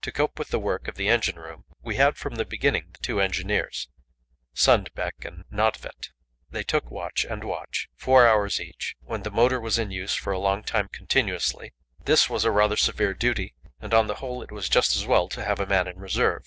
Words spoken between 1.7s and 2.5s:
we had from the